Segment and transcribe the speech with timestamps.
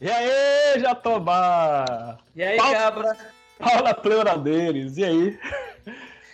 [0.00, 2.16] E aí, Jatobá?
[2.34, 3.16] E aí, Paula, cabra?
[3.58, 5.38] Paula pleura deles, e aí?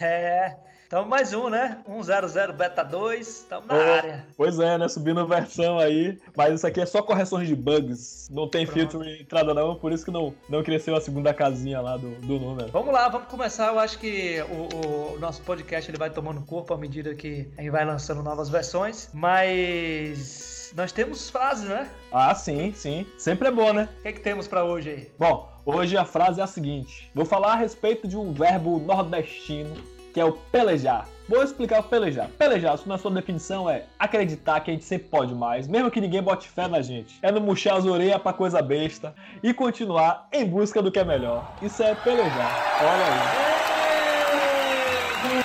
[0.00, 0.54] É,
[0.86, 1.78] então mais um, né?
[1.84, 4.24] 100 beta 2, estamos na oh, área.
[4.36, 4.86] Pois é, né?
[4.86, 6.16] Subindo versão aí.
[6.36, 8.28] Mas isso aqui é só correções de bugs.
[8.30, 8.78] Não tem Pronto.
[8.78, 12.10] filtro em entrada não, por isso que não, não cresceu a segunda casinha lá do,
[12.20, 12.70] do número.
[12.70, 13.72] Vamos lá, vamos começar.
[13.72, 17.62] Eu acho que o, o nosso podcast ele vai tomando corpo à medida que a
[17.62, 19.10] gente vai lançando novas versões.
[19.12, 21.90] Mas nós temos frases, né?
[22.12, 23.06] Ah, sim, sim.
[23.18, 23.88] Sempre é bom, né?
[23.98, 25.12] O que, é que temos para hoje aí?
[25.18, 29.74] Bom, hoje a frase é a seguinte: Vou falar a respeito de um verbo nordestino
[30.16, 31.06] que é o pelejar.
[31.28, 32.30] Vou explicar o pelejar.
[32.38, 36.22] Pelejar, na sua definição, é acreditar que a gente sempre pode mais, mesmo que ninguém
[36.22, 37.18] bote fé na gente.
[37.20, 41.04] É não murchar as orelhas pra coisa besta e continuar em busca do que é
[41.04, 41.52] melhor.
[41.60, 42.80] Isso é pelejar.
[42.80, 43.56] Olha aí.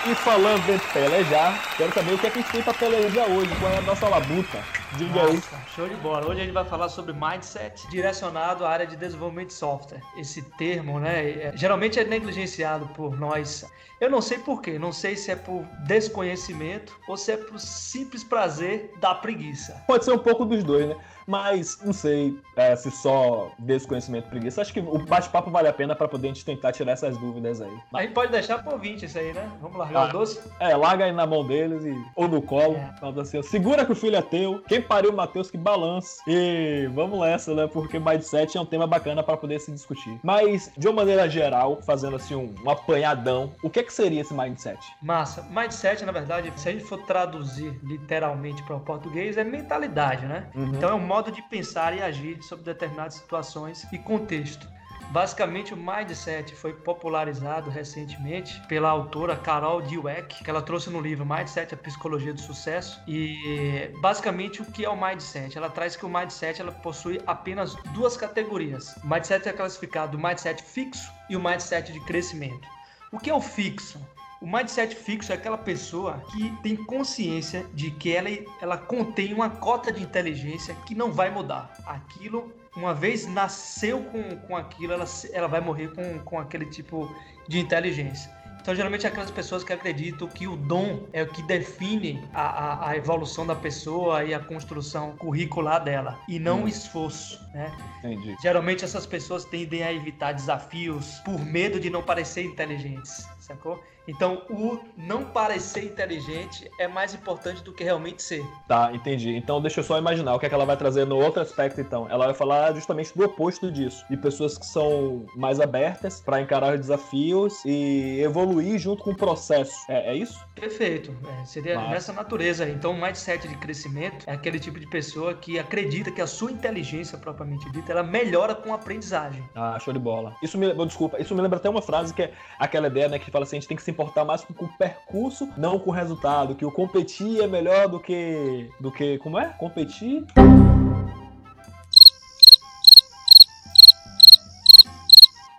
[0.09, 3.29] E falando de pelejar, quero saber o que, é que a gente tem pra pelejar
[3.29, 4.80] hoje, qual é a nossa labuta.
[4.97, 5.39] Diga aí.
[5.73, 6.27] Show de bola.
[6.27, 10.01] Hoje a gente vai falar sobre mindset direcionado à área de desenvolvimento de software.
[10.17, 13.65] Esse termo, né, é, geralmente é negligenciado por nós.
[14.01, 18.23] Eu não sei porquê, não sei se é por desconhecimento ou se é por simples
[18.23, 19.81] prazer da preguiça.
[19.87, 20.95] Pode ser um pouco dos dois, né?
[21.31, 24.61] Mas não sei é, se só desconhecimento preguiça.
[24.61, 27.61] Acho que o bate-papo vale a pena para poder a gente tentar tirar essas dúvidas
[27.61, 27.73] aí.
[27.93, 29.49] A gente pode deixar pro ouvinte isso aí, né?
[29.61, 30.41] Vamos largar ah, o doce?
[30.59, 32.75] É, larga aí na mão deles e, ou no colo.
[32.75, 33.21] É.
[33.21, 34.61] Assim, segura que o filho é teu.
[34.67, 36.21] Quem pariu o Matheus que balance.
[36.27, 37.65] E vamos nessa, né?
[37.65, 40.19] Porque mindset é um tema bacana para poder se discutir.
[40.21, 44.19] Mas, de uma maneira geral, fazendo assim um, um apanhadão, o que, é que seria
[44.19, 44.79] esse mindset?
[45.01, 45.43] Massa.
[45.49, 50.47] Mindset, na verdade, se a gente for traduzir literalmente para o português, é mentalidade, né?
[50.53, 50.73] Uhum.
[50.75, 54.65] Então é um modo de pensar e agir sobre determinadas situações e contexto.
[55.11, 61.25] Basicamente, o Mindset foi popularizado recentemente pela autora Carol Dweck, que ela trouxe no livro
[61.25, 63.01] Mindset, a Psicologia do Sucesso.
[63.05, 65.57] E basicamente, o que é o Mindset?
[65.57, 68.95] Ela traz que o Mindset ela possui apenas duas categorias.
[69.03, 72.65] O Mindset é classificado do Mindset fixo e o Mindset de crescimento.
[73.11, 73.99] O que é o fixo?
[74.41, 78.27] O mindset fixo é aquela pessoa que tem consciência de que ela,
[78.59, 81.71] ela contém uma cota de inteligência que não vai mudar.
[81.85, 87.07] Aquilo, uma vez nasceu com, com aquilo, ela, ela vai morrer com, com aquele tipo
[87.47, 88.31] de inteligência.
[88.61, 92.41] Então, geralmente, é aquelas pessoas que acreditam que o dom é o que define a,
[92.41, 96.63] a, a evolução da pessoa e a construção curricular dela, e não hum.
[96.65, 97.75] o esforço, né?
[97.99, 98.35] Entendi.
[98.41, 103.83] Geralmente, essas pessoas tendem a evitar desafios por medo de não parecer inteligentes, sacou?
[104.07, 108.45] Então, o não parecer inteligente é mais importante do que realmente ser.
[108.67, 109.35] Tá, entendi.
[109.35, 111.79] Então, deixa eu só imaginar o que, é que ela vai trazer no outro aspecto,
[111.79, 112.07] então.
[112.09, 114.05] Ela vai falar justamente do oposto disso.
[114.09, 119.15] De pessoas que são mais abertas para encarar os desafios e evoluir junto com o
[119.15, 119.73] processo.
[119.87, 120.39] É, é isso?
[120.55, 121.15] Perfeito.
[121.39, 121.91] É, seria Mas...
[121.91, 122.67] nessa natureza.
[122.67, 126.51] Então, o mindset de crescimento é aquele tipo de pessoa que acredita que a sua
[126.51, 129.43] inteligência, propriamente dita, ela melhora com a aprendizagem.
[129.55, 130.35] Ah, show de bola.
[130.41, 133.29] Isso me, desculpa, isso me lembra até uma frase que é aquela ideia, né, que
[133.29, 135.93] fala assim, a gente tem que se importar mais com o percurso, não com o
[135.93, 139.49] resultado, que o competir é melhor do que do que como é?
[139.59, 140.25] Competir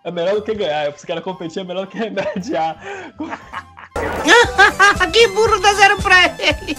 [0.04, 0.92] é melhor do que ganhar.
[0.98, 2.76] Se o cara competir é melhor do que remediar.
[5.12, 6.76] que burro dá zero pra ele!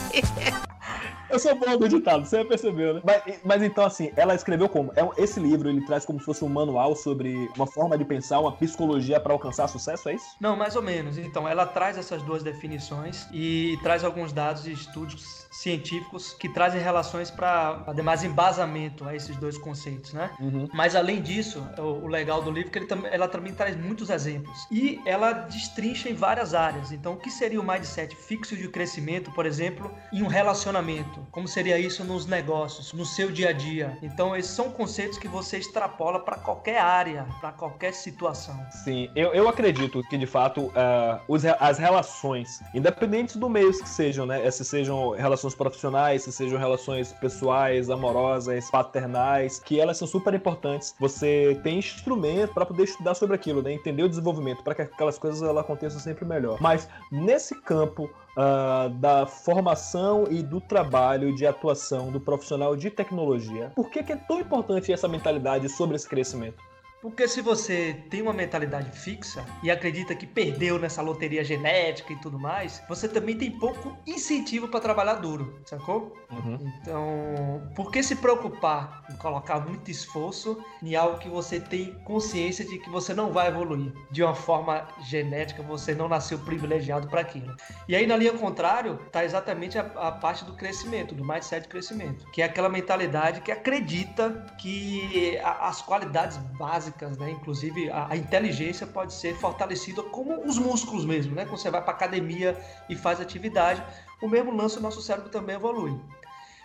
[1.33, 3.01] Eu sou bom do ditado, você percebeu, né?
[3.03, 4.93] Mas, mas, então, assim, ela escreveu como?
[4.95, 8.39] É, esse livro, ele traz como se fosse um manual sobre uma forma de pensar,
[8.39, 10.27] uma psicologia para alcançar sucesso, é isso?
[10.39, 11.17] Não, mais ou menos.
[11.17, 16.81] Então, ela traz essas duas definições e traz alguns dados e estudos científicos que trazem
[16.81, 20.31] relações para ademais embasamento a esses dois conceitos, né?
[20.39, 20.67] Uhum.
[20.73, 24.09] Mas além disso, o, o, legal do livro é que ele, ela também traz muitos
[24.09, 26.91] exemplos e ela destrincha em várias áreas.
[26.91, 31.22] Então, o que seria o mindset fixo de crescimento, por exemplo, em um relacionamento?
[31.31, 33.97] Como seria isso nos negócios, no seu dia a dia?
[34.01, 38.59] Então, esses são conceitos que você extrapola para qualquer área, para qualquer situação.
[38.83, 43.89] Sim, eu, eu acredito que de fato uh, os, as relações, independentes do meio que
[43.89, 44.45] sejam, né?
[44.45, 50.95] Essas sejam relações profissionais, se sejam relações pessoais, amorosas, paternais, que elas são super importantes.
[50.99, 53.73] Você tem instrumento para poder estudar sobre aquilo, né?
[53.73, 56.61] Entender o desenvolvimento para que aquelas coisas aconteçam sempre melhor.
[56.61, 63.71] Mas nesse campo Uh, da formação e do trabalho de atuação do profissional de tecnologia.
[63.75, 66.57] Por que, que, é tão importante essa mentalidade sobre esse crescimento?
[67.03, 72.15] Porque se você tem uma mentalidade fixa e acredita que perdeu nessa loteria genética e
[72.21, 76.15] tudo mais, você também tem pouco incentivo para trabalhar duro, sacou?
[76.31, 76.71] Uhum.
[76.81, 82.63] Então, por que se preocupar em colocar muito esforço em algo que você tem consciência
[82.63, 83.91] de que você não vai evoluir?
[84.09, 87.53] De uma forma genética, você não nasceu privilegiado para aquilo.
[87.85, 91.67] E aí, na linha contrário, tá exatamente a, a parte do crescimento, do mindset de
[91.67, 98.07] crescimento, que é aquela mentalidade que acredita que a, as qualidades básicas, né, inclusive a,
[98.09, 101.45] a, inteligência pode ser fortalecida como os músculos mesmo, né?
[101.45, 102.57] Quando você vai para academia
[102.89, 103.83] e faz atividade,
[104.21, 105.99] o mesmo lance o nosso cérebro também evolui.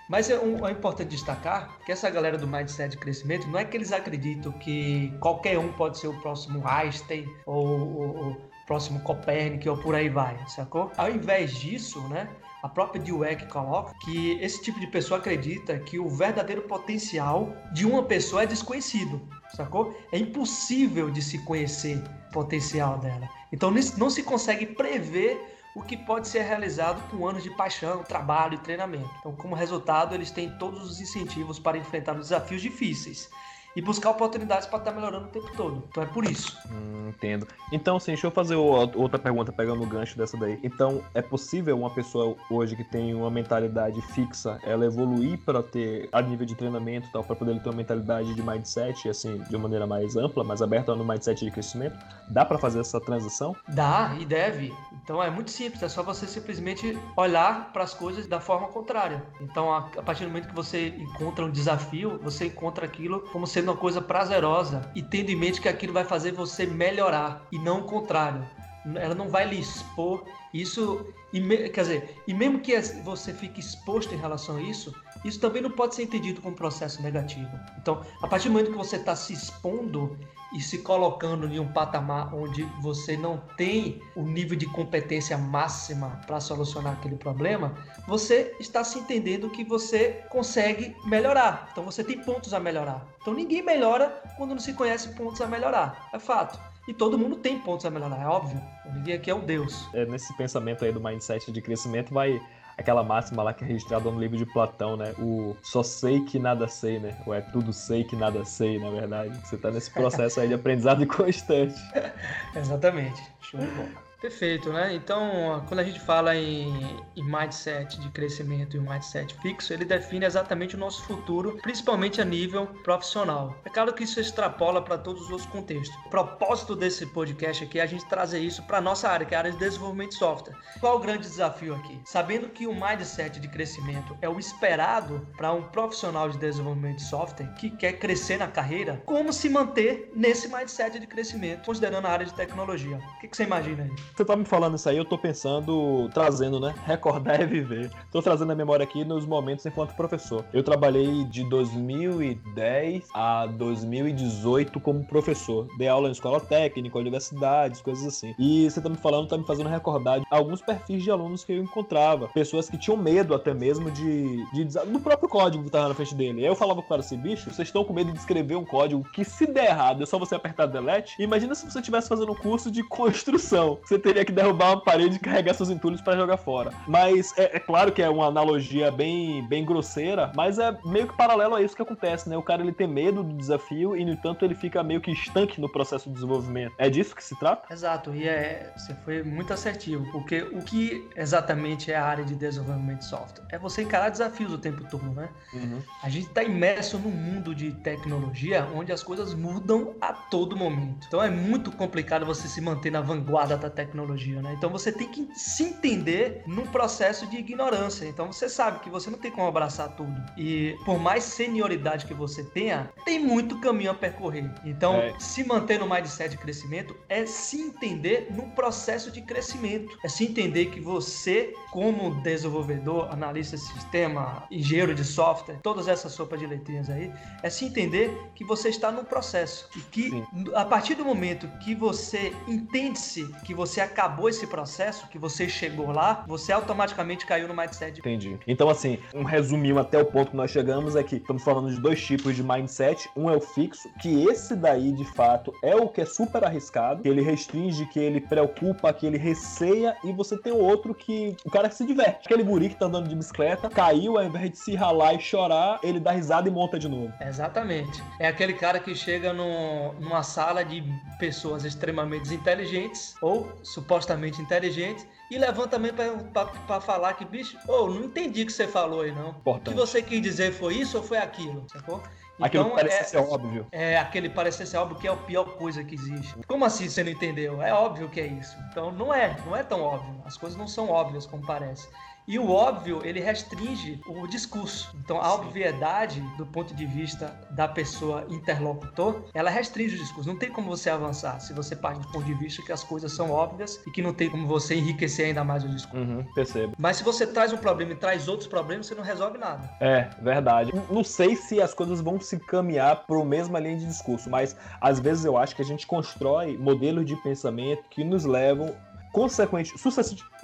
[0.08, 3.64] Mas é, um, é, importante destacar que essa galera do mindset de crescimento não é
[3.64, 8.36] que eles acreditam que qualquer um pode ser o próximo Einstein ou, o
[8.66, 10.90] próximo Copérnico ou por aí vai, sacou?
[10.96, 12.28] Ao invés disso, né?
[12.62, 17.86] A própria Dweck coloca que esse tipo de pessoa acredita que o verdadeiro potencial de
[17.86, 19.20] uma pessoa é desconhecido,
[19.54, 19.96] sacou?
[20.12, 23.28] É impossível de se conhecer o potencial dela.
[23.52, 25.38] Então não se consegue prever
[25.74, 29.08] o que pode ser realizado com anos de paixão, trabalho e treinamento.
[29.20, 33.28] Então, como resultado, eles têm todos os incentivos para enfrentar os desafios difíceis
[33.76, 35.84] e buscar oportunidades para estar tá melhorando o tempo todo.
[35.88, 36.56] Então é por isso.
[36.70, 37.46] Hum, entendo.
[37.72, 40.58] Então, sim, deixa eu fazer outra pergunta pegando o gancho dessa daí.
[40.62, 46.08] Então, é possível uma pessoa hoje que tem uma mentalidade fixa, ela evoluir para ter
[46.12, 49.62] a nível de treinamento tal, para poder ter uma mentalidade de mindset, assim, de uma
[49.62, 51.96] maneira mais ampla, mais aberta no mindset de crescimento?
[52.28, 53.54] Dá para fazer essa transição?
[53.68, 54.74] Dá e deve.
[55.02, 59.22] Então é muito simples, é só você simplesmente olhar para as coisas da forma contrária.
[59.40, 63.72] Então, a, partir do momento que você encontra um desafio, você encontra aquilo como sendo
[63.72, 67.81] uma coisa prazerosa e tendo em mente que aquilo vai fazer você melhorar e não
[67.81, 68.46] o contrário.
[68.94, 73.60] Ela não vai lhe expor isso, e me, quer dizer, e mesmo que você fique
[73.60, 74.94] exposto em relação a isso,
[75.25, 77.50] isso também não pode ser entendido como processo negativo.
[77.76, 80.19] Então, a partir do momento que você está se expondo
[80.54, 86.20] e se colocando em um patamar onde você não tem o nível de competência máxima
[86.26, 87.75] para solucionar aquele problema,
[88.06, 91.69] você está se entendendo que você consegue melhorar.
[91.72, 93.06] Então você tem pontos a melhorar.
[93.20, 96.08] Então ninguém melhora quando não se conhece pontos a melhorar.
[96.14, 96.58] É fato.
[96.88, 98.58] E todo mundo tem pontos a melhorar, é óbvio.
[98.94, 99.87] Ninguém aqui é o Deus.
[99.93, 102.40] É, nesse pensamento aí do mindset de crescimento vai
[102.79, 105.12] aquela máxima lá que é registrada no livro de Platão, né?
[105.19, 107.14] O só sei que nada sei, né?
[107.26, 109.38] Ou é tudo sei que nada sei, na verdade.
[109.46, 111.79] Você tá nesse processo aí de aprendizado constante.
[112.56, 113.23] Exatamente.
[113.43, 114.07] Show de bola.
[114.20, 114.92] Perfeito, né?
[114.94, 120.26] Então, quando a gente fala em, em, mindset de crescimento e mindset fixo, ele define
[120.26, 123.56] exatamente o nosso futuro, principalmente a nível profissional.
[123.64, 125.96] É claro que isso extrapola para todos os outros contextos.
[126.06, 129.36] O propósito desse podcast aqui é a gente trazer isso para nossa área, que é
[129.36, 130.56] a área de desenvolvimento de software.
[130.80, 132.00] Qual o grande desafio aqui?
[132.04, 137.04] Sabendo que o mindset de crescimento é o esperado para um profissional de desenvolvimento de
[137.04, 142.10] software que quer crescer na carreira, como se manter nesse mindset de crescimento, considerando a
[142.10, 142.96] área de tecnologia?
[142.96, 144.07] O que, que você imagina aí?
[144.14, 146.75] Você tá me falando isso aí, eu tô pensando, trazendo, né?
[146.84, 147.90] Recordar é viver.
[148.10, 150.44] Tô trazendo a memória aqui nos momentos enquanto professor.
[150.52, 155.69] Eu trabalhei de 2010 a 2018 como professor.
[155.76, 158.34] Dei aula em escola técnica, universidades, coisas assim.
[158.38, 161.62] E você tá me falando, tá me fazendo recordar alguns perfis de alunos que eu
[161.62, 162.28] encontrava.
[162.28, 166.14] Pessoas que tinham medo até mesmo de, de do próprio código que tava na frente
[166.14, 166.44] dele.
[166.44, 169.25] Eu falava o cara assim, bicho, vocês estão com medo de escrever um código que
[169.25, 171.20] se der errado é só você apertar delete?
[171.20, 173.78] Imagina se você estivesse fazendo um curso de construção.
[173.84, 176.72] Você teria que derrubar uma parede e carregar seus entulhos para jogar fora.
[176.86, 181.16] Mas é, é, claro que é uma analogia bem, bem grosseira, mas é meio que
[181.16, 182.36] paralelo a isso que acontece, né?
[182.36, 185.60] O cara ele tem medo do desafio e, no entanto, ele fica meio que estanque
[185.60, 186.74] no processo de desenvolvimento.
[186.78, 187.72] É disso que se trata?
[187.72, 192.34] Exato, e é, você foi muito assertivo, porque o que exatamente é a área de
[192.34, 193.44] desenvolvimento de software?
[193.50, 195.28] É você encarar desafios o tempo todo, né?
[195.52, 195.80] Uhum.
[196.02, 201.06] A gente está imerso num mundo de tecnologia onde as coisas mudam a todo momento.
[201.06, 204.54] Então é muito complicado você se manter na vanguarda da tecnologia tecnologia, né?
[204.57, 208.04] Então você tem que se entender num processo de ignorância.
[208.07, 210.14] Então você sabe que você não tem como abraçar tudo.
[210.37, 214.50] E por mais senioridade que você tenha, tem muito caminho a percorrer.
[214.64, 215.14] Então, é.
[215.18, 219.99] se manter no mindset de crescimento é se entender num processo de crescimento.
[220.04, 226.12] É se entender que você, como desenvolvedor, analista de sistema, engenheiro de software, todas essas
[226.12, 227.11] sopas de letrinhas aí,
[227.42, 229.68] é se entender que você está num processo.
[229.76, 230.25] E que Sim.
[230.54, 235.49] a partir do momento que você entende-se que você você acabou esse processo, que você
[235.49, 238.00] chegou lá, você automaticamente caiu no mindset.
[238.00, 238.37] Entendi.
[238.47, 241.80] Então, assim, um resuminho até o ponto que nós chegamos é que estamos falando de
[241.80, 243.08] dois tipos de mindset.
[243.16, 247.02] Um é o fixo, que esse daí, de fato, é o que é super arriscado,
[247.02, 251.37] que ele restringe, que ele preocupa, que ele receia, e você tem o outro que
[251.44, 252.26] o cara se diverte.
[252.26, 255.78] Aquele guri que tá andando de bicicleta, caiu, ao invés de se ralar e chorar,
[255.85, 257.12] ele dá risada e monta de novo.
[257.20, 258.02] Exatamente.
[258.18, 260.82] É aquele cara que chega no, numa sala de
[261.18, 268.04] pessoas extremamente inteligentes ou supostamente inteligentes e levanta também para falar que, bicho, oh, não
[268.04, 269.30] entendi o que você falou aí, não.
[269.30, 269.68] Importante.
[269.68, 272.02] O que você quis dizer foi isso ou foi aquilo, sacou?
[272.40, 273.66] Aquilo então, parece é, ser óbvio.
[273.72, 276.34] É, aquele parece ser óbvio que é a pior coisa que existe.
[276.46, 277.60] Como assim você não entendeu?
[277.60, 278.56] É óbvio que é isso.
[278.70, 280.22] Então não é, não é tão óbvio.
[280.25, 281.88] As coisas não são óbvias como parece.
[282.28, 284.94] E o óbvio, ele restringe o discurso.
[285.02, 290.28] Então, a obviedade, do ponto de vista da pessoa interlocutor, ela restringe o discurso.
[290.28, 293.12] Não tem como você avançar se você parte do ponto de vista que as coisas
[293.12, 296.04] são óbvias e que não tem como você enriquecer ainda mais o discurso.
[296.04, 296.75] Uhum, percebo.
[296.76, 299.70] Mas se você traz um problema e traz outros problemas, você não resolve nada.
[299.80, 300.70] É, verdade.
[300.90, 304.54] Não sei se as coisas vão se caminhar para a mesma linha de discurso, mas
[304.82, 308.75] às vezes eu acho que a gente constrói modelos de pensamento que nos levam
[309.12, 310.38] consequente, sucessivamente.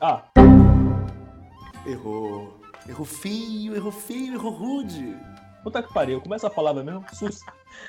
[0.00, 0.24] Ah!
[1.86, 2.60] Errou.
[2.88, 5.16] Errou feio, errou feio, errou rude.
[5.62, 7.04] Puta que pariu, começa a palavra mesmo.
[7.12, 7.40] Sus...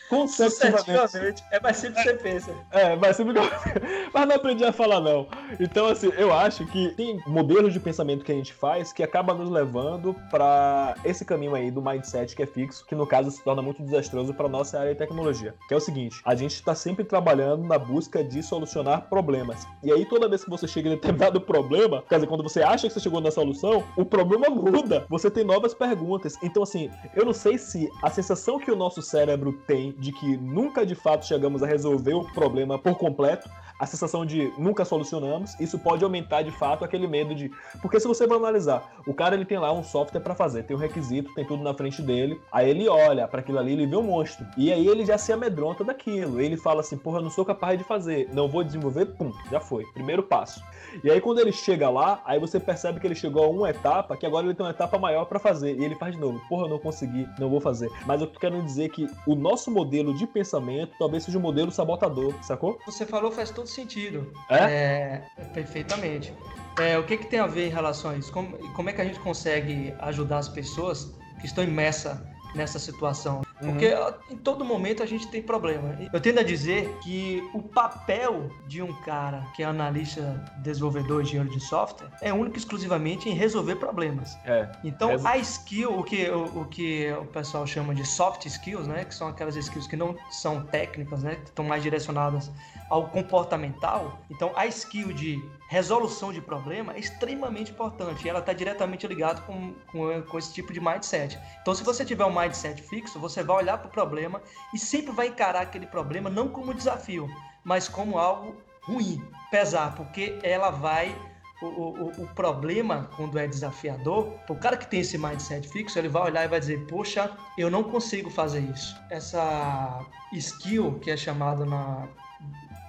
[0.10, 1.44] Consecutivamente.
[1.52, 2.52] É mais simples que você pensa.
[2.72, 3.54] É, mais simples que
[4.14, 5.28] Mas não aprendi a falar, não.
[5.60, 9.34] Então, assim, eu acho que tem modelos de pensamento que a gente faz que acaba
[9.34, 13.44] nos levando para esse caminho aí do mindset que é fixo, que no caso se
[13.44, 15.56] torna muito desastroso para nossa área de tecnologia.
[15.68, 19.68] Que é o seguinte: a gente está sempre trabalhando na busca de solucionar problemas.
[19.82, 22.88] E aí, toda vez que você chega em determinado problema, quer dizer, quando você acha
[22.88, 25.06] que você chegou na solução, o problema muda.
[25.10, 26.38] Você tem novas perguntas.
[26.44, 30.12] Então, assim, eu não sei se a sensação que o nosso cérebro tem tem de
[30.12, 33.50] que nunca de fato chegamos a resolver o problema por completo,
[33.80, 37.52] a sensação de nunca solucionamos, isso pode aumentar de fato aquele medo de.
[37.82, 40.76] Porque se você for analisar, o cara ele tem lá um software para fazer, tem
[40.76, 43.96] um requisito, tem tudo na frente dele, aí ele olha para aquilo ali, ele vê
[43.96, 47.44] um monstro, e aí ele já se amedronta daquilo, ele fala assim: porra, não sou
[47.44, 50.64] capaz de fazer, não vou desenvolver, pum, já foi, primeiro passo.
[51.04, 54.16] E aí quando ele chega lá, aí você percebe que ele chegou a uma etapa,
[54.16, 56.70] que agora ele tem uma etapa maior para fazer, e ele faz de novo: porra,
[56.70, 57.92] não consegui, não vou fazer.
[58.06, 62.34] Mas eu quero dizer que o nosso modelo de pensamento talvez seja um modelo sabotador,
[62.42, 62.80] sacou?
[62.86, 64.32] Você falou faz todo sentido.
[64.50, 64.58] É?
[64.58, 66.34] é perfeitamente.
[66.80, 68.32] É, o que, que tem a ver em relação a isso?
[68.32, 72.18] Como, como é que a gente consegue ajudar as pessoas que estão imersas
[72.56, 73.42] nessa situação.
[73.72, 74.14] Porque uhum.
[74.32, 75.98] em todo momento a gente tem problema.
[76.12, 80.22] Eu tendo a dizer que o papel de um cara que é analista,
[80.60, 84.38] desenvolvedor, engenheiro de software é único e exclusivamente em resolver problemas.
[84.46, 84.70] É.
[84.84, 89.06] Então a skill, o que, o, o, que o pessoal chama de soft skills, né,
[89.06, 92.52] que são aquelas skills que não são técnicas, né, que estão mais direcionadas
[92.90, 94.20] ao comportamental.
[94.30, 95.42] Então a skill de
[95.74, 100.54] resolução de problema é extremamente importante e ela está diretamente ligada com, com, com, esse
[100.54, 101.40] tipo de mindset.
[101.62, 104.40] Então, se você tiver um mindset fixo, você vai olhar para o problema
[104.72, 107.28] e sempre vai encarar aquele problema não como desafio,
[107.64, 111.16] mas como algo ruim, pesar, porque ela vai.
[111.62, 116.10] O, o, o problema, quando é desafiador, o cara que tem esse mindset fixo, ele
[116.10, 118.94] vai olhar e vai dizer: Poxa, eu não consigo fazer isso.
[119.10, 122.06] Essa skill que é chamada na,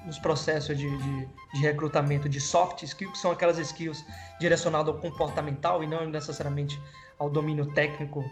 [0.04, 4.04] nos processos de, de, de, recrutamento de soft skills, que são aquelas skills
[4.38, 6.80] direcionadas ao comportamental e não necessariamente
[7.18, 8.25] ao domínio técnico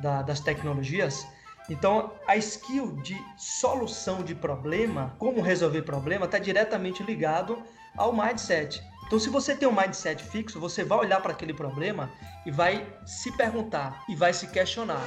[0.00, 1.26] da, das tecnologias.
[1.68, 7.62] Então, a skill de solução de problema, como resolver problema, está diretamente ligado
[7.96, 8.82] ao mindset.
[9.06, 12.10] Então, se você tem um mindset fixo, você vai olhar para aquele problema
[12.44, 15.04] e vai se perguntar e vai se questionar: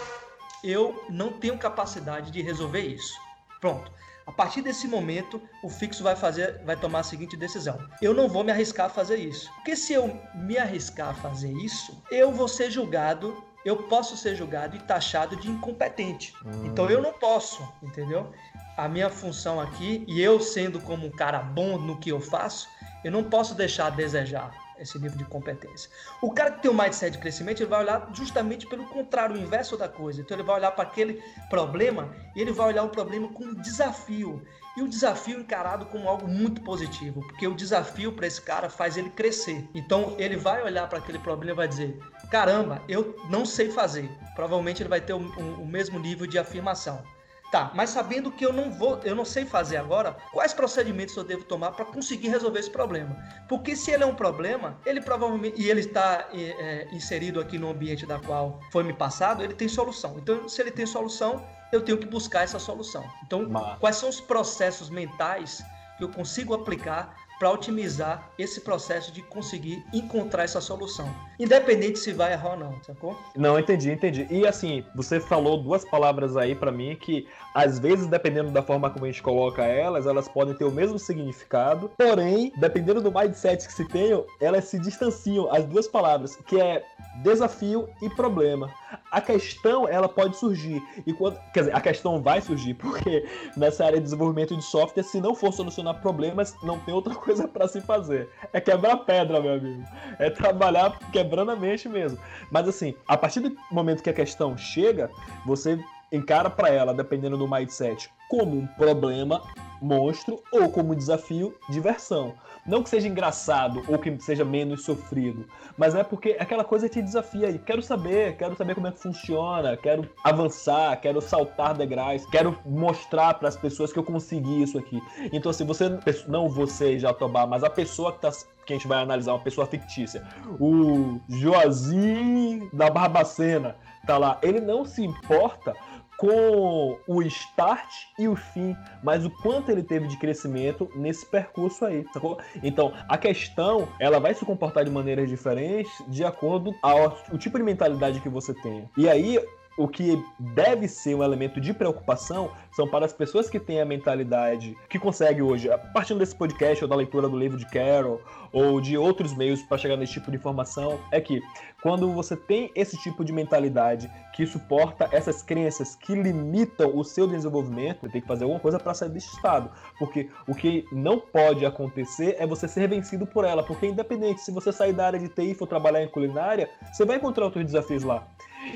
[0.64, 3.14] eu não tenho capacidade de resolver isso.
[3.60, 3.92] Pronto.
[4.30, 8.30] A partir desse momento, o fixo vai fazer, vai tomar a seguinte decisão: eu não
[8.30, 12.32] vou me arriscar a fazer isso, porque se eu me arriscar a fazer isso, eu
[12.32, 16.32] vou ser julgado, eu posso ser julgado e taxado de incompetente.
[16.46, 16.68] Hum.
[16.68, 18.32] Então eu não posso, entendeu?
[18.78, 22.70] A minha função aqui e eu sendo como um cara bom no que eu faço,
[23.04, 25.90] eu não posso deixar a desejar esse nível de competência.
[26.22, 29.40] O cara que tem um mindset de crescimento, ele vai olhar justamente pelo contrário, o
[29.40, 30.22] inverso da coisa.
[30.22, 33.56] Então ele vai olhar para aquele problema e ele vai olhar o problema como um
[33.56, 34.44] desafio.
[34.78, 38.96] E o desafio encarado como algo muito positivo, porque o desafio para esse cara faz
[38.96, 39.68] ele crescer.
[39.74, 42.00] Então ele vai olhar para aquele problema e vai dizer:
[42.32, 44.10] caramba, eu não sei fazer.
[44.36, 47.04] Provavelmente ele vai ter o, o, o mesmo nível de afirmação.
[47.52, 51.24] Tá, mas sabendo que eu não vou, eu não sei fazer agora, quais procedimentos eu
[51.24, 53.18] devo tomar para conseguir resolver esse problema?
[53.48, 57.72] Porque se ele é um problema, ele provavelmente e ele está é, inserido aqui no
[57.72, 60.20] ambiente da qual foi me passado, ele tem solução.
[60.20, 63.04] Então, se ele tem solução, eu tenho que buscar essa solução.
[63.24, 63.80] Então, mas...
[63.80, 65.64] quais são os processos mentais
[65.98, 71.10] que eu consigo aplicar para otimizar esse processo de conseguir encontrar essa solução.
[71.40, 73.18] Independente se vai errar ou não, sacou?
[73.36, 74.28] Não, entendi, entendi.
[74.30, 78.90] E assim, você falou duas palavras aí para mim que às vezes, dependendo da forma
[78.90, 83.66] como a gente coloca elas, elas podem ter o mesmo significado, porém, dependendo do mindset
[83.66, 86.84] que se tenham, elas se distanciam as duas palavras, que é
[87.24, 88.70] desafio e problema.
[89.12, 90.82] A questão, ela pode surgir.
[91.06, 95.04] E quando, quer dizer, a questão vai surgir, porque nessa área de desenvolvimento de software,
[95.04, 98.30] se não for solucionar problemas, não tem outra coisa para se fazer.
[98.54, 99.84] É quebrar pedra, meu amigo.
[100.18, 102.18] É trabalhar quebrando a mente mesmo.
[102.52, 105.10] Mas assim, a partir do momento que a questão chega,
[105.46, 105.80] você
[106.12, 109.42] encara para ela, dependendo do mindset, como um problema
[109.82, 112.34] monstro ou como um desafio diversão.
[112.66, 115.46] Não que seja engraçado ou que seja menos sofrido,
[115.78, 119.00] mas é porque aquela coisa te desafia e quero saber, quero saber como é que
[119.00, 124.78] funciona, quero avançar, quero saltar degraus, quero mostrar para as pessoas que eu consegui isso
[124.78, 125.02] aqui.
[125.32, 125.98] Então, se você
[126.28, 128.30] não você Jatobá, mas a pessoa que tá
[128.66, 130.24] que a gente vai analisar uma pessoa fictícia,
[130.60, 133.76] o Joazinho da Barbacena,
[134.06, 135.76] tá lá, ele não se importa
[136.20, 141.86] com o start e o fim, mas o quanto ele teve de crescimento nesse percurso
[141.86, 142.38] aí, sacou?
[142.62, 147.58] Então, a questão, ela vai se comportar de maneiras diferentes de acordo ao o tipo
[147.58, 148.90] de mentalidade que você tem.
[148.98, 149.40] E aí,
[149.80, 153.86] o que deve ser um elemento de preocupação são para as pessoas que têm a
[153.86, 158.20] mentalidade que consegue hoje, a partir desse podcast ou da leitura do livro de Carol
[158.52, 161.42] ou de outros meios para chegar nesse tipo de informação, é que
[161.82, 167.28] quando você tem esse tipo de mentalidade que suporta essas crenças que limitam o seu
[167.28, 171.20] desenvolvimento, você tem que fazer alguma coisa para sair desse estado, porque o que não
[171.20, 175.20] pode acontecer é você ser vencido por ela, porque independente se você sair da área
[175.20, 178.28] de TI e for trabalhar em culinária, você vai encontrar outros desafios lá.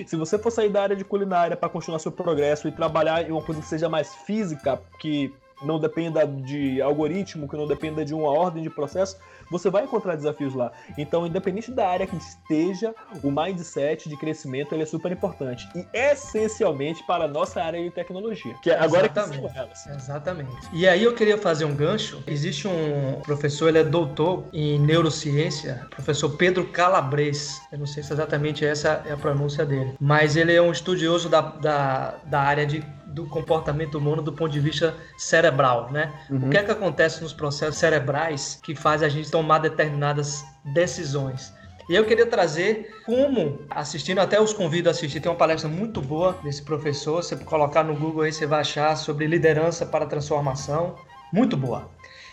[0.05, 3.31] Se você for sair da área de culinária para continuar seu progresso e trabalhar em
[3.31, 5.33] uma coisa que seja mais física, que
[5.65, 9.17] não dependa de algoritmo, que não dependa de uma ordem de processo,
[9.49, 10.71] você vai encontrar desafios lá.
[10.97, 12.93] Então, independente da área que esteja,
[13.23, 15.67] o mindset de crescimento ele é super importante.
[15.75, 18.55] E essencialmente para a nossa área de tecnologia.
[18.61, 19.41] Que é agora Exatamente.
[19.41, 19.87] que são elas.
[19.87, 20.69] Exatamente.
[20.71, 22.23] E aí eu queria fazer um gancho.
[22.25, 27.61] Existe um professor, ele é doutor em neurociência, professor Pedro Calabres.
[27.71, 29.95] Eu não sei se exatamente essa é a pronúncia dele.
[29.99, 34.51] Mas ele é um estudioso da, da, da área de do comportamento humano do ponto
[34.51, 36.11] de vista cerebral, né?
[36.29, 36.47] Uhum.
[36.47, 41.53] O que é que acontece nos processos cerebrais que faz a gente tomar determinadas decisões?
[41.89, 46.01] E eu queria trazer como, assistindo, até os convido a assistir, tem uma palestra muito
[46.01, 50.95] boa desse professor, você colocar no Google aí, você vai achar sobre liderança para transformação,
[51.31, 51.89] muito boa.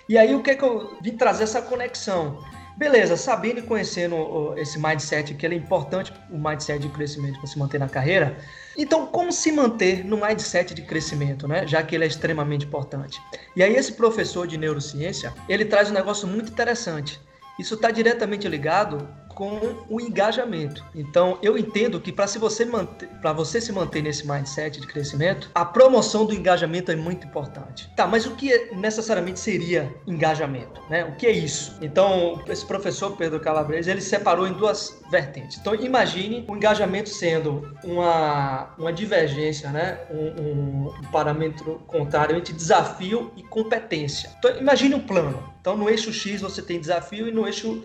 [0.08, 2.44] E aí o que é que eu vim trazer essa conexão?
[2.80, 7.46] Beleza, sabendo e conhecendo esse mindset, que ele é importante, o mindset de crescimento para
[7.46, 8.38] se manter na carreira,
[8.74, 11.66] então, como se manter no mindset de crescimento, né?
[11.66, 13.20] Já que ele é extremamente importante.
[13.54, 17.20] E aí esse professor de neurociência, ele traz um negócio muito interessante.
[17.58, 19.06] Isso está diretamente ligado
[19.40, 20.84] com o engajamento.
[20.94, 24.86] Então, eu entendo que para se você manter, para você se manter nesse mindset de
[24.86, 27.90] crescimento, a promoção do engajamento é muito importante.
[27.96, 31.06] Tá, mas o que é, necessariamente seria engajamento, né?
[31.06, 31.78] O que é isso?
[31.80, 35.56] Então, esse professor Pedro Calabrese, ele separou em duas vertentes.
[35.56, 40.00] Então, imagine o engajamento sendo uma, uma divergência, né?
[40.10, 44.28] Um, um, um parâmetro contrário entre desafio e competência.
[44.38, 45.50] Então, imagine um plano.
[45.62, 47.82] Então, no eixo X você tem desafio e no eixo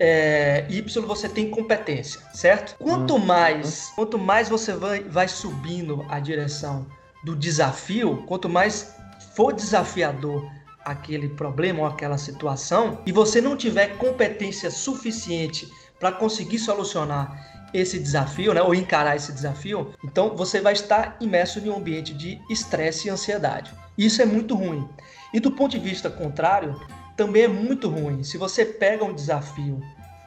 [0.00, 2.76] é, Y você tem competência, certo?
[2.78, 3.24] Quanto uhum.
[3.24, 6.86] mais, quanto mais você vai, vai subindo a direção
[7.24, 8.94] do desafio, quanto mais
[9.34, 10.50] for desafiador
[10.84, 15.66] aquele problema ou aquela situação, e você não tiver competência suficiente
[15.98, 21.58] para conseguir solucionar esse desafio, né, ou encarar esse desafio, então você vai estar imerso
[21.58, 23.72] em um ambiente de estresse e ansiedade.
[23.96, 24.88] Isso é muito ruim.
[25.32, 26.80] E do ponto de vista contrário,
[27.16, 28.22] também é muito ruim.
[28.22, 29.80] Se você pega um desafio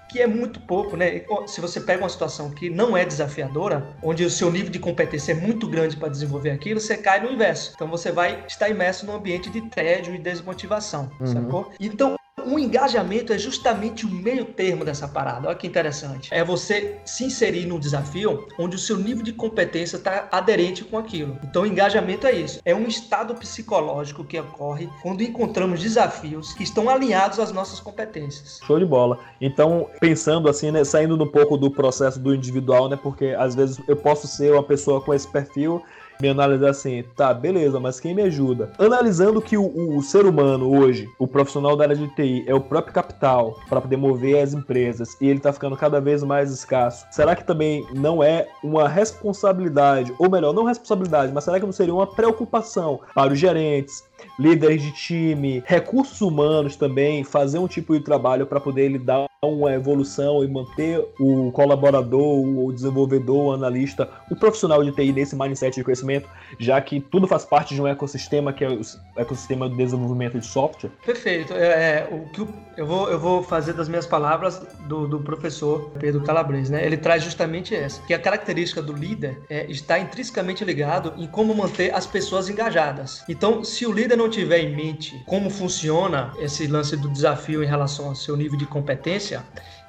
[0.09, 1.21] que é muito pouco, né?
[1.47, 5.33] Se você pega uma situação que não é desafiadora, onde o seu nível de competência
[5.33, 7.73] é muito grande para desenvolver aquilo, você cai no inverso.
[7.75, 11.27] Então você vai estar imerso num ambiente de tédio e desmotivação, uhum.
[11.27, 11.71] sacou?
[11.79, 12.16] Então
[12.47, 15.47] o engajamento é justamente o meio termo dessa parada.
[15.47, 16.33] Olha que interessante.
[16.33, 20.97] É você se inserir num desafio onde o seu nível de competência está aderente com
[20.97, 21.37] aquilo.
[21.43, 22.59] Então, o engajamento é isso.
[22.63, 28.59] É um estado psicológico que ocorre quando encontramos desafios que estão alinhados às nossas competências.
[28.65, 29.19] Show de bola.
[29.41, 33.79] Então, pensando assim, né, saindo um pouco do processo do individual, né, porque às vezes
[33.87, 35.83] eu posso ser uma pessoa com esse perfil
[36.21, 38.71] me analisar assim, tá, beleza, mas quem me ajuda?
[38.77, 42.61] Analisando que o, o ser humano hoje, o profissional da área de TI, é o
[42.61, 47.05] próprio capital para poder mover as empresas e ele tá ficando cada vez mais escasso,
[47.11, 51.73] será que também não é uma responsabilidade, ou melhor, não responsabilidade, mas será que não
[51.73, 54.03] seria uma preocupação para os gerentes,
[54.39, 59.27] líderes de time, recursos humanos também, fazer um tipo de trabalho para poder ele dar
[59.45, 65.35] uma evolução e manter o colaborador, o desenvolvedor, o analista, o profissional de TI nesse
[65.35, 68.81] mindset de conhecimento, já que tudo faz parte de um ecossistema que é o
[69.15, 70.89] ecossistema do desenvolvimento de software?
[71.05, 71.53] Perfeito.
[71.53, 72.47] É, é o que
[72.77, 76.83] eu, vou, eu vou fazer das minhas palavras do, do professor Pedro Calabres, né?
[76.83, 81.53] Ele traz justamente essa, que a característica do líder é, está intrinsecamente ligado em como
[81.53, 83.23] manter as pessoas engajadas.
[83.29, 87.67] Então, se o líder não tiver em mente como funciona esse lance do desafio em
[87.67, 89.26] relação ao seu nível de competência,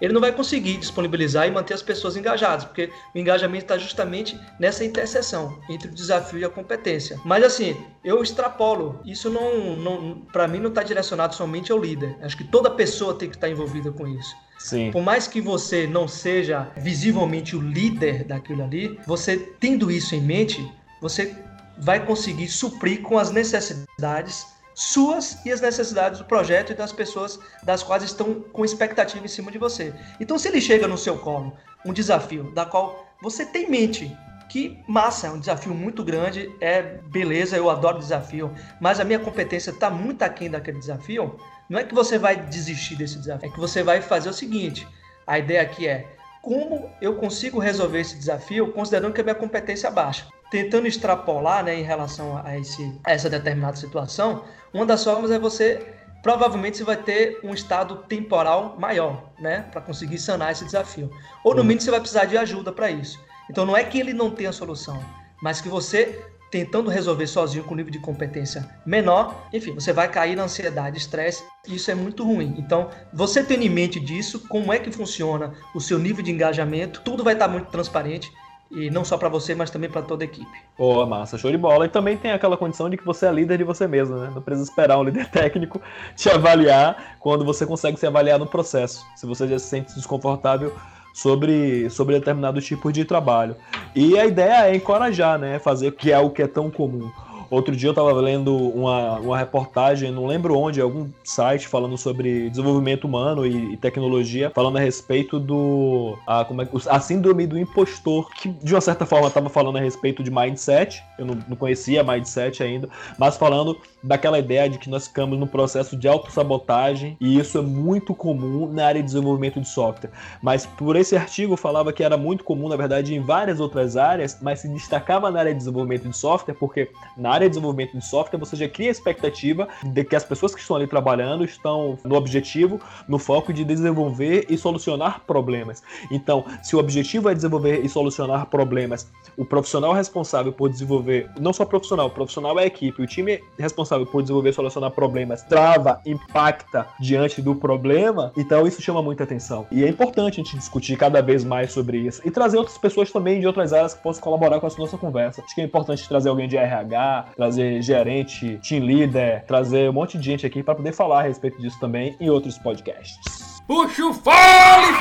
[0.00, 4.38] ele não vai conseguir disponibilizar e manter as pessoas engajadas, porque o engajamento está justamente
[4.58, 7.20] nessa interseção entre o desafio e a competência.
[7.24, 9.00] Mas assim, eu extrapolo.
[9.04, 12.16] Isso não, não para mim não está direcionado somente ao líder.
[12.22, 14.34] Acho que toda pessoa tem que estar envolvida com isso.
[14.58, 14.90] Sim.
[14.90, 20.20] Por mais que você não seja visivelmente o líder daquilo ali, você tendo isso em
[20.20, 20.70] mente,
[21.00, 21.34] você
[21.78, 24.46] vai conseguir suprir com as necessidades
[24.78, 29.28] suas e as necessidades do projeto e das pessoas das quais estão com expectativa em
[29.28, 29.92] cima de você.
[30.20, 31.52] Então, se ele chega no seu colo
[31.84, 34.16] um desafio da qual você tem em mente
[34.48, 39.18] que massa, é um desafio muito grande, é beleza, eu adoro desafio, mas a minha
[39.18, 41.36] competência está muito aquém daquele desafio,
[41.68, 44.86] não é que você vai desistir desse desafio, é que você vai fazer o seguinte:
[45.26, 46.06] a ideia aqui é
[46.40, 51.64] como eu consigo resolver esse desafio considerando que a minha competência é baixa tentando extrapolar
[51.64, 56.78] né, em relação a, esse, a essa determinada situação, uma das formas é você provavelmente
[56.78, 61.10] você vai ter um estado temporal maior, né, para conseguir sanar esse desafio.
[61.44, 61.66] Ou no uhum.
[61.66, 63.18] mínimo você vai precisar de ajuda para isso.
[63.50, 65.02] Então não é que ele não tenha solução,
[65.42, 70.34] mas que você tentando resolver sozinho com nível de competência menor, enfim, você vai cair
[70.34, 72.54] na ansiedade, estresse, e isso é muito ruim.
[72.56, 77.02] Então, você tendo em mente disso, como é que funciona o seu nível de engajamento,
[77.02, 78.32] tudo vai estar muito transparente
[78.70, 80.50] e não só para você, mas também para toda a equipe.
[80.76, 81.86] Boa, massa, show de bola.
[81.86, 84.30] E também tem aquela condição de que você é líder de você mesmo, né?
[84.34, 85.80] Não precisa esperar um líder técnico
[86.14, 89.06] te avaliar quando você consegue se avaliar no processo.
[89.16, 90.74] Se você já se sente desconfortável
[91.14, 93.56] sobre, sobre determinado tipo de trabalho.
[93.94, 95.58] E a ideia é encorajar, né?
[95.58, 97.10] Fazer que é o que é tão comum.
[97.50, 102.50] Outro dia eu estava lendo uma, uma reportagem, não lembro onde, algum site falando sobre
[102.50, 106.18] desenvolvimento humano e, e tecnologia, falando a respeito do.
[106.26, 109.80] A, como é, a síndrome do impostor, que de uma certa forma estava falando a
[109.80, 111.02] respeito de mindset.
[111.18, 115.46] Eu não, não conhecia mindset ainda, mas falando daquela ideia de que nós ficamos no
[115.46, 120.10] processo de autossabotagem, e isso é muito comum na área de desenvolvimento de software.
[120.42, 124.38] Mas por esse artigo falava que era muito comum, na verdade, em várias outras áreas,
[124.40, 128.04] mas se destacava na área de desenvolvimento de software, porque na área de desenvolvimento de
[128.04, 131.98] software você já cria a expectativa de que as pessoas que estão ali trabalhando estão
[132.04, 135.82] no objetivo, no foco de desenvolver e solucionar problemas.
[136.10, 141.52] Então, se o objetivo é desenvolver e solucionar problemas, o profissional responsável por desenvolver, não
[141.52, 145.42] só profissional, o profissional é a equipe, o time responsável por desenvolver e solucionar problemas
[145.42, 149.66] trava, impacta diante do problema, então isso chama muita atenção.
[149.70, 153.10] E é importante a gente discutir cada vez mais sobre isso e trazer outras pessoas
[153.10, 155.42] também de outras áreas que possam colaborar com a nossa conversa.
[155.42, 160.18] Acho que é importante trazer alguém de RH, trazer gerente, team leader, trazer um monte
[160.18, 163.60] de gente aqui para poder falar a respeito disso também em outros podcasts.
[163.66, 164.92] Puxa o fole,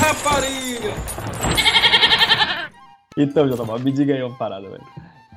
[0.00, 0.94] rapariga!
[3.16, 4.82] Então, Jota, me diga aí uma parada, velho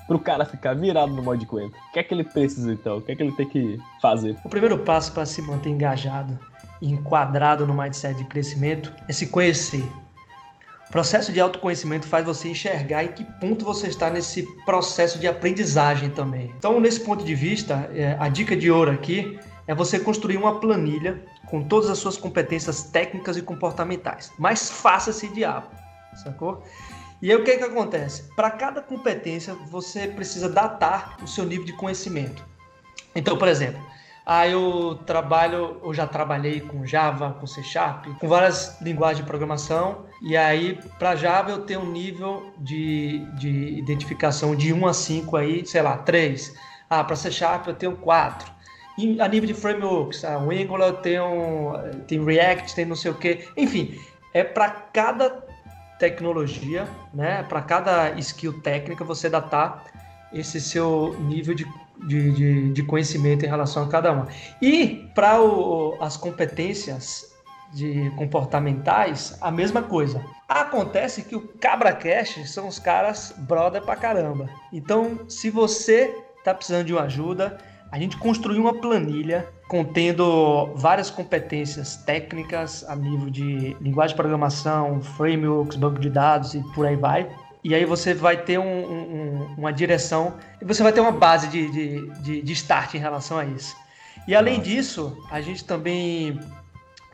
[0.08, 1.78] pro cara ficar virado no modo de coentro?
[1.90, 2.98] O que é que ele precisa então?
[2.98, 4.38] O que é que ele tem que fazer?
[4.44, 6.40] O primeiro passo para se manter engajado
[6.82, 9.84] e enquadrado no mindset de crescimento é se conhecer.
[10.92, 16.10] Processo de autoconhecimento faz você enxergar em que ponto você está nesse processo de aprendizagem
[16.10, 16.54] também.
[16.58, 20.62] Então, nesse ponto de vista, é, a dica de ouro aqui é você construir uma
[20.62, 24.32] planilha com todas as suas competências técnicas e comportamentais.
[24.40, 25.68] Mas faça-se diabo,
[26.24, 26.64] sacou?
[27.22, 28.24] E aí o que, é que acontece?
[28.36, 32.46] Para cada competência, você precisa datar o seu nível de conhecimento.
[33.14, 33.82] Então, por exemplo,
[34.30, 39.24] ah, eu trabalho, eu já trabalhei com Java, com C Sharp, com várias linguagens de
[39.24, 44.94] programação, e aí para Java eu tenho um nível de, de identificação de 1 a
[44.94, 46.54] 5 aí, sei lá, 3.
[46.90, 48.52] Ah, para C Sharp eu tenho 4.
[48.98, 51.74] E a nível de frameworks, ah, o Angular eu tenho,
[52.06, 53.98] tem React, tem não sei o que, enfim,
[54.34, 55.42] é para cada
[56.00, 57.44] tecnologia, né?
[57.44, 59.86] Para cada skill técnica você datar
[60.34, 61.66] esse seu nível de,
[62.06, 64.28] de, de, de conhecimento em relação a cada uma.
[64.62, 65.38] E para
[66.00, 67.36] as competências
[67.74, 70.24] de comportamentais, a mesma coisa.
[70.48, 74.50] Acontece que o Cabra Cash são os caras brother pra caramba.
[74.72, 77.58] Então, se você tá precisando de uma ajuda,
[77.92, 85.02] a gente construiu uma planilha contendo várias competências técnicas a nível de linguagem de programação,
[85.02, 87.30] frameworks, banco de dados e por aí vai.
[87.68, 91.50] E aí você vai ter um, um, uma direção e você vai ter uma base
[91.50, 93.76] de, de, de, de start em relação a isso.
[94.26, 96.40] E além disso, a gente também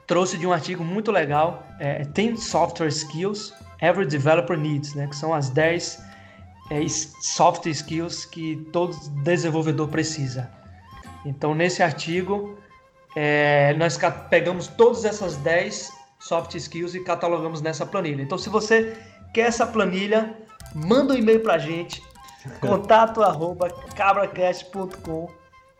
[0.05, 5.15] trouxe de um artigo muito legal, é, tem Software Skills Every Developer Needs, né, que
[5.15, 6.03] são as 10
[6.69, 10.51] é, soft skills que todo desenvolvedor precisa.
[11.25, 12.59] Então, nesse artigo,
[13.15, 13.97] é, nós
[14.29, 18.21] pegamos todas essas 10 soft skills e catalogamos nessa planilha.
[18.21, 18.95] Então, se você
[19.33, 20.42] quer essa planilha,
[20.73, 22.01] manda um e-mail para a gente,
[22.59, 25.29] contato arroba cabracast.com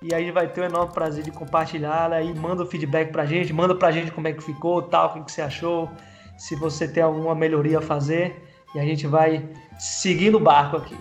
[0.01, 3.25] e aí vai ter o um enorme prazer de compartilhar aí manda o feedback pra
[3.25, 5.89] gente, manda pra gente como é que ficou, tal, o que você achou,
[6.38, 8.43] se você tem alguma melhoria a fazer,
[8.75, 9.47] e a gente vai
[9.79, 10.97] seguindo o barco aqui.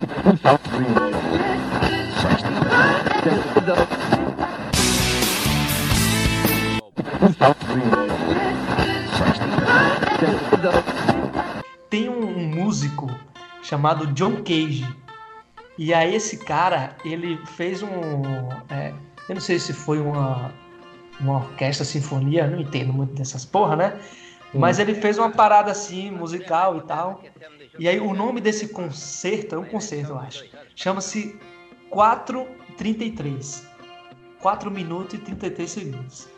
[11.92, 13.06] Tem um músico
[13.62, 14.86] chamado John Cage
[15.76, 18.22] e aí esse cara, ele fez um.
[18.70, 18.94] É,
[19.28, 20.50] eu não sei se foi uma,
[21.20, 24.00] uma orquestra sinfonia, não entendo muito dessas porra, né?
[24.54, 24.60] Hum.
[24.60, 27.22] Mas ele fez uma parada assim, musical e tal.
[27.78, 30.46] E aí o nome desse concerto, é um concerto, eu acho.
[30.74, 31.38] Chama-se
[31.90, 33.66] 433.
[34.40, 36.31] 4 minutos e 33 segundos.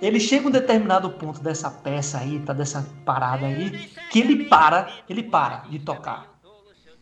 [0.00, 2.52] Ele chega a um determinado ponto dessa peça aí, tá?
[2.52, 6.38] Dessa parada aí, que ele para, ele para de tocar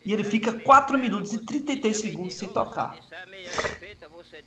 [0.07, 2.95] e ele fica 4 minutos e 33 segundos sem tocar.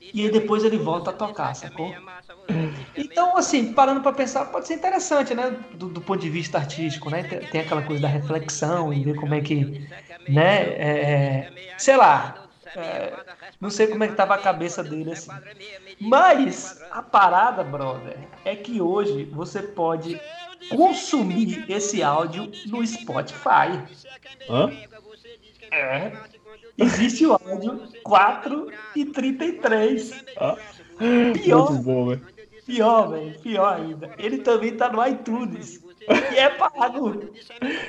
[0.00, 1.94] E aí depois ele volta a tocar, sacou?
[2.96, 5.54] Então, assim, parando para pensar, pode ser interessante, né?
[5.74, 7.24] Do, do, ponto de vista artístico, né?
[7.24, 9.86] Tem, aquela coisa da reflexão e ver como é que,
[10.26, 10.62] né?
[10.62, 12.46] É, é sei lá.
[12.74, 13.12] É,
[13.60, 15.30] não sei como é que tava a cabeça dele assim.
[16.00, 20.18] Mas a parada, brother, é que hoje você pode
[20.70, 23.78] consumir esse áudio no Spotify.
[24.48, 24.70] Hã?
[25.70, 26.12] É.
[26.78, 30.24] Existe o áudio 4 e 33.
[30.36, 30.56] Ah,
[31.34, 31.70] pior.
[31.70, 32.26] Muito bom, velho.
[32.64, 33.38] Pior, velho.
[33.40, 34.10] Pior ainda.
[34.18, 35.82] Ele também tá no iTunes.
[36.32, 37.30] E é pago.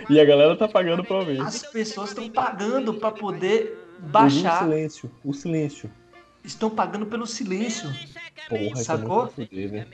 [0.09, 1.39] E a galera tá pagando pra ver.
[1.39, 4.63] As pessoas estão pagando pra poder baixar.
[4.63, 5.11] O silêncio.
[5.23, 5.91] O silêncio.
[6.43, 7.89] Estão pagando pelo silêncio.
[8.49, 9.27] Porra, é sacou?
[9.27, 9.87] Fuder,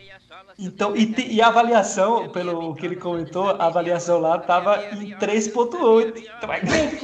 [0.58, 6.24] então, e, e, a avaliação, pelo que ele comentou, a avaliação lá tava em 3.8.
[6.38, 6.98] Então é grande,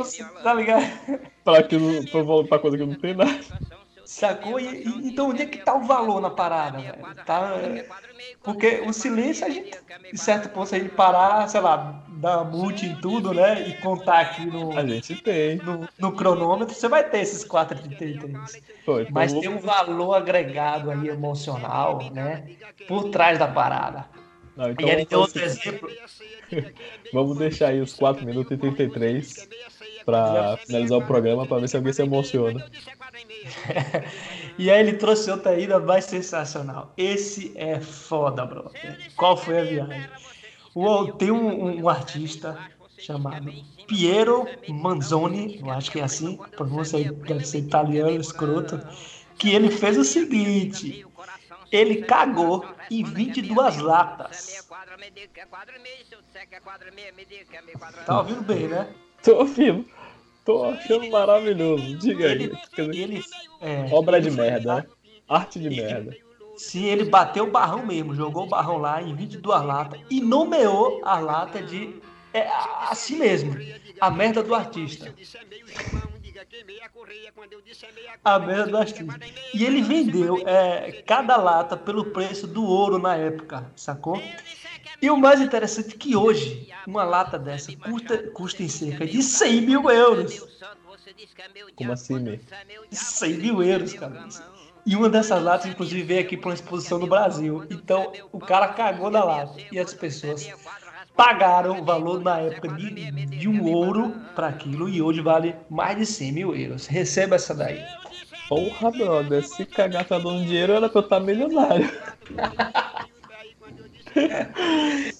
[0.44, 0.86] tá ligado?
[1.44, 3.40] Pra, aquilo, pra, pra coisa que não tem nada.
[4.06, 4.60] Sacou?
[4.60, 6.98] E, e, então onde é que tá o valor na parada, velho?
[7.26, 7.52] Tá,
[8.44, 9.78] porque o silêncio, a gente,
[10.12, 13.68] em certo ponto, se a gente parar, sei lá, dar multi em tudo, né?
[13.68, 14.78] E contar aqui no.
[14.78, 15.58] A gente tem.
[15.58, 18.62] No, no cronômetro, você vai ter esses 4,33.
[18.86, 19.42] Foi, Mas vou...
[19.42, 22.46] tem um valor agregado aí emocional, né?
[22.88, 24.06] Por trás da parada.
[24.56, 25.90] Não, então e ele deu outro exemplo.
[27.12, 29.50] vamos deixar aí os 4 minutos e 33
[30.06, 32.66] para finalizar o programa para ver se alguém se emociona.
[34.58, 36.94] e aí ele trouxe outra ainda mais sensacional.
[36.96, 38.72] Esse é foda, bro.
[39.16, 40.08] Qual foi a viagem?
[41.18, 42.58] Tem um, um, artista
[42.98, 43.52] chamado
[43.88, 48.80] Piero Manzoni, eu acho que é assim, a pronúncia deve ser italiano, escroto,
[49.38, 51.06] que ele fez o seguinte,
[51.72, 54.68] ele cagou em 22 latas.
[58.06, 58.94] Tá ouvindo bem, né?
[59.22, 59.86] Tô ouvindo.
[60.46, 61.98] Tô achando maravilhoso.
[61.98, 62.52] Diga aí.
[62.78, 63.24] Ele, ele,
[63.62, 64.86] é, Obra de merda, né?
[65.28, 66.16] Arte de merda.
[66.58, 71.02] Sim, ele bateu o barrão mesmo, jogou o barrão lá em 22 latas e nomeou
[71.04, 72.02] a lata de.
[72.34, 72.48] É,
[72.90, 73.56] assim mesmo,
[74.00, 75.14] a merda do artista.
[78.24, 79.20] A merda do artista.
[79.54, 84.22] E ele vendeu é, cada lata pelo preço do ouro na época, sacou?
[85.02, 89.22] E o mais interessante é que hoje, uma lata dessa custa, custa em cerca de
[89.22, 90.46] 100 mil euros.
[91.76, 92.40] Como assim, meu?
[92.92, 94.28] 100 mil euros, cara.
[94.86, 97.66] E uma dessas latas, inclusive, veio aqui para uma exposição no Brasil.
[97.70, 99.56] Então, o cara cagou na lata.
[99.72, 100.50] E as pessoas
[101.16, 102.90] pagaram o valor na época de,
[103.28, 104.90] de um ouro para aquilo.
[104.90, 106.86] E hoje vale mais de 100 mil euros.
[106.86, 107.82] Receba essa daí.
[108.50, 109.48] Porra, brother.
[109.48, 111.90] Se cagar tá dando dinheiro, era pra eu estar milionário.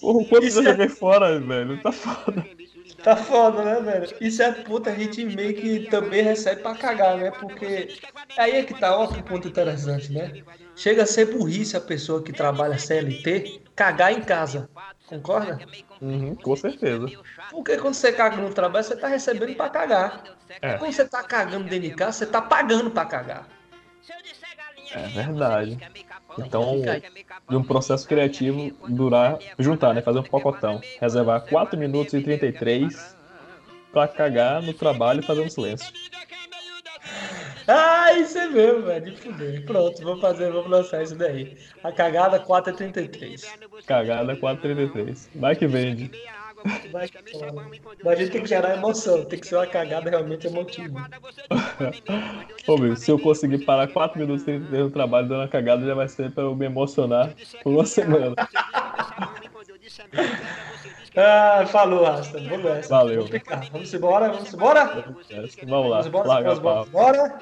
[0.00, 0.62] Porra, quanto você é...
[0.62, 1.82] joguei fora, velho?
[1.82, 2.46] Tá foda.
[3.04, 4.16] Tá foda, né, velho?
[4.18, 7.30] Isso é puta, a gente meio que também recebe pra cagar, né?
[7.30, 8.00] Porque
[8.34, 10.42] aí é que tá outro ponto interessante, né?
[10.74, 14.70] Chega a ser burrice a pessoa que trabalha CLT cagar em casa.
[15.06, 15.60] Concorda?
[16.00, 17.12] Uhum, com certeza.
[17.50, 20.24] Porque quando você caga no trabalho, você tá recebendo pra cagar.
[20.62, 20.78] É.
[20.78, 23.46] Quando você tá cagando dentro de casa, você tá pagando pra cagar.
[24.94, 25.78] É verdade.
[26.38, 26.82] Então,
[27.48, 30.02] de um processo criativo durar, juntar, né?
[30.02, 30.80] Fazer um pacotão.
[31.00, 33.16] Reservar 4 minutos e 33
[33.92, 35.92] pra cagar no trabalho e fazer um silêncio.
[37.66, 39.04] Ah, isso é mesmo, velho.
[39.04, 39.64] De fuder.
[39.64, 41.56] Pronto, vou fazer, vamos lançar isso daí.
[41.82, 43.44] A cagada 4,33.
[43.86, 45.30] Cagada 433.
[45.34, 46.10] Vai que vende.
[46.92, 47.10] Mas
[48.06, 51.10] a gente tem que gerar emoção, tem que ser uma cagada realmente emotiva.
[52.66, 55.94] Ô, meu, se eu conseguir parar 4 minutos 33 no trabalho dando uma cagada, já
[55.94, 57.30] vai ser pra eu me emocionar
[57.62, 58.34] por uma semana.
[61.16, 62.40] Ah, falou, Rasta.
[62.40, 62.88] Vamos nessa.
[62.88, 63.16] Valeu.
[63.16, 63.70] Vamos ficar.
[63.70, 64.84] Vamos embora, vamos embora?
[65.66, 67.38] Vamos lá, Vamos embora, vamos embora.